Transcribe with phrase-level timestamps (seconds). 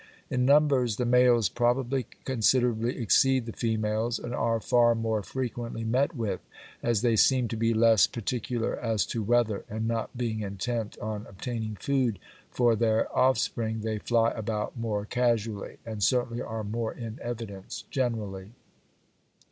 [0.31, 6.15] In numbers, the males probably considerably exceed the females, and are far more frequently met
[6.15, 6.39] with,
[6.81, 11.27] as they seem to be less particular as to weather, and not being intent on
[11.29, 12.17] obtaining food
[12.49, 18.53] for their offspring they fly about more casually, and certainly are more in evidence generally.